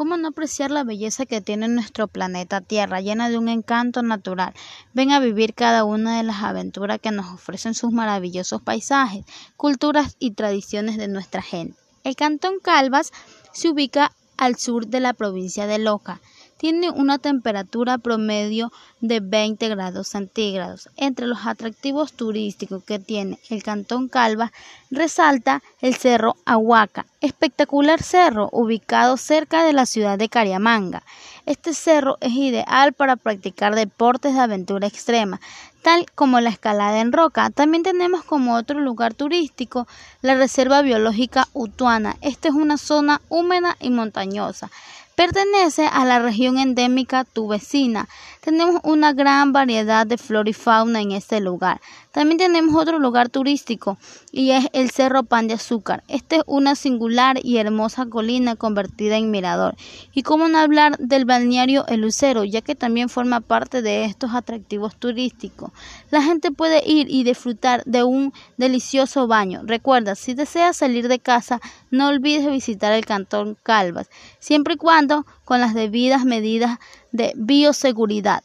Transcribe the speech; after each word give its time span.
¿Cómo 0.00 0.16
no 0.16 0.28
apreciar 0.28 0.70
la 0.70 0.82
belleza 0.82 1.26
que 1.26 1.42
tiene 1.42 1.68
nuestro 1.68 2.08
planeta 2.08 2.62
Tierra, 2.62 3.02
llena 3.02 3.28
de 3.28 3.36
un 3.36 3.50
encanto 3.50 4.02
natural? 4.02 4.54
Ven 4.94 5.10
a 5.10 5.20
vivir 5.20 5.52
cada 5.52 5.84
una 5.84 6.16
de 6.16 6.22
las 6.22 6.42
aventuras 6.42 7.00
que 7.00 7.10
nos 7.10 7.26
ofrecen 7.26 7.74
sus 7.74 7.92
maravillosos 7.92 8.62
paisajes, 8.62 9.26
culturas 9.58 10.16
y 10.18 10.30
tradiciones 10.30 10.96
de 10.96 11.08
nuestra 11.08 11.42
gente. 11.42 11.76
El 12.02 12.16
Cantón 12.16 12.60
Calvas 12.62 13.12
se 13.52 13.68
ubica 13.68 14.12
al 14.38 14.56
sur 14.56 14.86
de 14.86 15.00
la 15.00 15.12
provincia 15.12 15.66
de 15.66 15.78
Loja 15.78 16.18
tiene 16.60 16.90
una 16.90 17.16
temperatura 17.16 17.96
promedio 17.96 18.70
de 19.00 19.20
20 19.20 19.66
grados 19.70 20.08
centígrados. 20.08 20.90
Entre 20.98 21.26
los 21.26 21.46
atractivos 21.46 22.12
turísticos 22.12 22.84
que 22.84 22.98
tiene 22.98 23.38
el 23.48 23.62
Cantón 23.62 24.08
Calva 24.08 24.52
resalta 24.90 25.62
el 25.80 25.94
Cerro 25.94 26.36
Ahuaca, 26.44 27.06
espectacular 27.22 28.02
cerro 28.02 28.50
ubicado 28.52 29.16
cerca 29.16 29.64
de 29.64 29.72
la 29.72 29.86
ciudad 29.86 30.18
de 30.18 30.28
Cariamanga. 30.28 31.02
Este 31.46 31.72
cerro 31.72 32.18
es 32.20 32.32
ideal 32.32 32.92
para 32.92 33.16
practicar 33.16 33.74
deportes 33.74 34.34
de 34.34 34.40
aventura 34.40 34.86
extrema, 34.86 35.40
tal 35.80 36.04
como 36.14 36.40
la 36.40 36.50
escalada 36.50 37.00
en 37.00 37.12
roca. 37.12 37.48
También 37.48 37.84
tenemos 37.84 38.22
como 38.22 38.54
otro 38.54 38.80
lugar 38.80 39.14
turístico 39.14 39.88
la 40.20 40.34
Reserva 40.34 40.82
Biológica 40.82 41.48
Utuana. 41.54 42.16
Esta 42.20 42.48
es 42.48 42.54
una 42.54 42.76
zona 42.76 43.22
húmeda 43.30 43.78
y 43.80 43.88
montañosa. 43.88 44.70
Pertenece 45.20 45.86
a 45.86 46.06
la 46.06 46.18
región 46.18 46.56
endémica 46.58 47.24
Tuvecina. 47.24 48.08
Tenemos 48.40 48.80
una 48.84 49.12
gran 49.12 49.52
variedad 49.52 50.06
de 50.06 50.16
flora 50.16 50.48
y 50.48 50.54
fauna 50.54 51.02
en 51.02 51.12
este 51.12 51.40
lugar. 51.40 51.78
También 52.10 52.38
tenemos 52.38 52.74
otro 52.74 52.98
lugar 52.98 53.28
turístico 53.28 53.98
y 54.32 54.52
es 54.52 54.66
el 54.72 54.90
Cerro 54.90 55.22
Pan 55.22 55.46
de 55.46 55.54
Azúcar. 55.54 56.02
Esta 56.08 56.36
es 56.36 56.42
una 56.46 56.74
singular 56.74 57.38
y 57.40 57.58
hermosa 57.58 58.06
colina 58.06 58.56
convertida 58.56 59.18
en 59.18 59.30
mirador. 59.30 59.76
Y 60.14 60.22
cómo 60.22 60.48
no 60.48 60.58
hablar 60.58 60.96
del 60.98 61.26
balneario 61.26 61.86
El 61.86 62.00
Lucero, 62.00 62.42
ya 62.44 62.62
que 62.62 62.74
también 62.74 63.10
forma 63.10 63.40
parte 63.40 63.82
de 63.82 64.06
estos 64.06 64.34
atractivos 64.34 64.96
turísticos. 64.96 65.70
La 66.10 66.22
gente 66.22 66.50
puede 66.50 66.82
ir 66.84 67.08
y 67.10 67.24
disfrutar 67.24 67.84
de 67.84 68.02
un 68.02 68.32
delicioso 68.56 69.26
baño. 69.26 69.60
Recuerda, 69.64 70.14
si 70.14 70.32
deseas 70.32 70.78
salir 70.78 71.08
de 71.08 71.18
casa, 71.18 71.60
no 71.90 72.08
olvides 72.08 72.50
visitar 72.50 72.92
el 72.92 73.04
Cantón 73.04 73.56
Calvas, 73.62 74.08
siempre 74.40 74.74
y 74.74 74.78
cuando 74.78 75.09
con 75.44 75.60
las 75.60 75.74
debidas 75.74 76.24
medidas 76.24 76.78
de 77.12 77.32
bioseguridad. 77.36 78.42